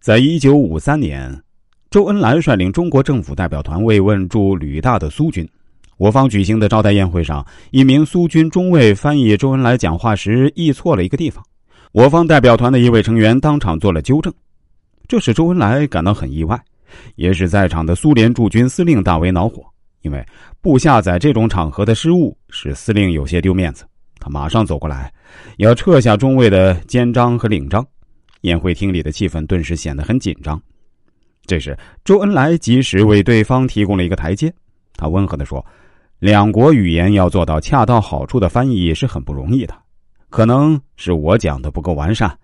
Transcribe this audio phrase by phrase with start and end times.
[0.00, 1.30] 在一九五三年，
[1.90, 5.46] 周恩来率领中国政府代表团慰问驻旅大的苏军。
[5.98, 11.44] 我方举行的招待宴会上，一名苏军中尉翻译周恩来讲话时译错了一个地方，
[11.92, 14.32] 我方代表团的一位成员当场做了纠正，
[15.06, 16.58] 这使周恩来感到很意外，
[17.16, 19.62] 也使在场的苏联驻军司令大为恼火。
[20.00, 20.24] 因为
[20.62, 23.84] 部下在这种场合的失误，使司令有些丢面子。
[24.18, 25.12] 他马上走过来，
[25.58, 27.86] 要撤下中尉的肩章和领章。
[28.42, 30.60] 宴会厅里的气氛顿时显得很紧张。
[31.46, 34.52] 这时，周恩来及时为对方提供了一个台阶。
[34.94, 35.64] 他温和的说
[36.20, 39.74] ：“两国语言要做到恰到好处的翻译是很不容易的，
[40.28, 42.36] 可能是我讲的不够完善。”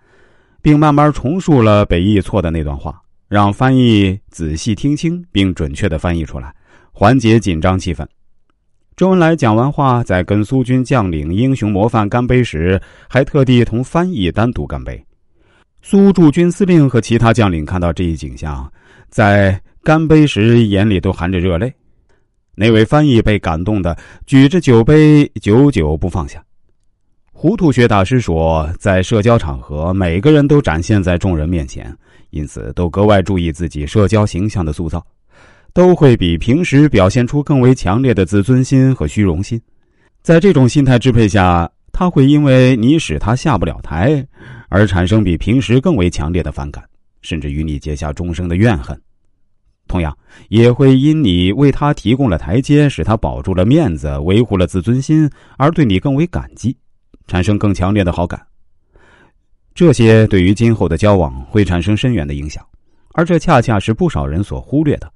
[0.62, 6.52] 并慢慢重述了北译错的那段话，让翻译仔细听清并准确的翻译出来，
[6.90, 8.04] 缓解紧张气氛。
[8.96, 15.05] 周恩来讲完话，在跟苏军将领英雄模范干杯时，还特地同翻译单独干杯。
[15.88, 18.68] 苏驻军司令和其他将领看到这一景象，
[19.08, 21.72] 在干杯时眼里都含着热泪。
[22.56, 26.42] 那位翻译被感动的举着酒杯，久久不放下。
[27.32, 31.96] 糊涂学大师说，在社交场合，每个人都展现在众人面前，
[32.30, 35.06] 因此都格外注意自己社交形象的塑造，
[35.72, 39.62] 都会比平时表现出更为强烈的自尊心和虚荣心。
[40.20, 41.70] 在这种心态支配下。
[41.98, 44.22] 他会因为你使他下不了台，
[44.68, 46.84] 而产生比平时更为强烈的反感，
[47.22, 48.94] 甚至与你结下终生的怨恨；
[49.88, 50.14] 同样，
[50.50, 56.76] 也会因你为他提供了台阶，使他保住了面子，维护了自尊心，而对你更为感激，
[57.28, 58.46] 产生更强烈的好感。
[59.74, 62.62] 这些对于今后的交往会产生深远的影响，
[63.14, 65.10] 而这恰恰是不少人所忽略的。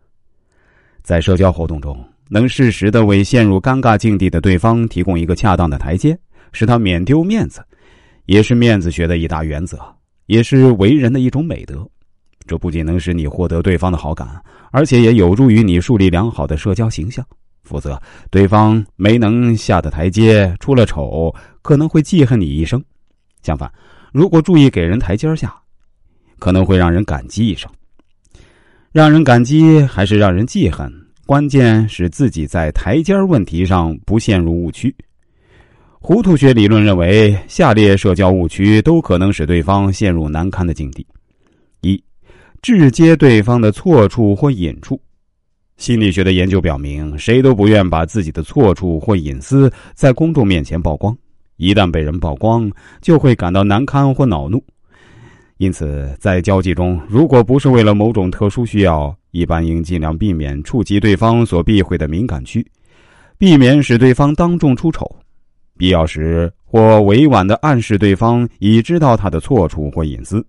[1.02, 6.18] 在社交活动中，能适时的为陷入尴尬境地的对方提供一个恰当的台阶。
[6.52, 7.64] 使他免丢面子，
[8.26, 9.78] 也是面子学的一大原则，
[10.26, 11.88] 也是为人的一种美德。
[12.46, 17.24] 这不仅能使你获得对方的好感，而且也有助于你树立良好的社交形象。
[17.62, 22.82] 否则，对方没能下的台阶，出了丑，可能会记恨你一生。
[23.42, 23.70] 相反，
[24.12, 25.54] 如果注意给人台阶下，
[26.38, 27.70] 可能会让人感激一生。
[28.90, 30.92] 让人感激还是让人记恨，
[31.26, 34.92] 关键是自己在台阶问题上不陷入误区。
[36.02, 41.06] 糊涂学理论认为，下列社交误区都可能使对方陷入难堪的境地：
[41.82, 42.02] 一、
[42.62, 44.98] 直接对方的错处或隐处。
[45.76, 51.14] 心理学的研究表明，谁都不愿把自己的错处或隐私在公众面前曝光，
[51.58, 52.68] 一旦被人曝光，
[53.02, 54.62] 就会感到难堪或恼怒。
[55.58, 62.66] 因此，在交际中，如果不是为了某种特殊需要，一般应尽量避免触及对方所避讳的敏感区，
[63.36, 65.06] 避免使对方当众出丑。
[65.80, 70.44] 必要时，或委婉的暗示对方已知道他的错处或隐私，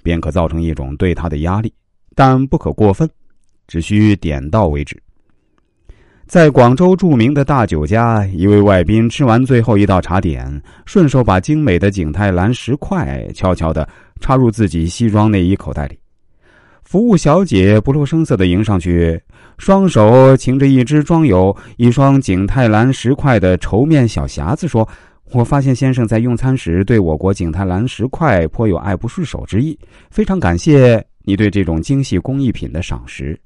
[0.00, 1.72] 便可造成一种对他的压力，
[2.14, 3.10] 但不可过分，
[3.66, 4.96] 只需点到为止。
[6.24, 13.88] 在广州著名的大酒家，一位外宾吃完最后一道茶点，顺手把精美的景泰蓝石块悄悄的
[14.20, 15.98] 插入自己西装内衣口袋里。
[16.86, 19.20] 服务小姐不露声色的迎上去，
[19.58, 24.88] 双手擎着一只装有一双景泰蓝石块的绸面小匣子，说
[25.34, 29.76] ：“我发现先生在用餐时对我国景泰蓝石块颇有爱不释手之意，
[30.12, 33.36] 非常感谢你对这种精细工艺品的赏识。”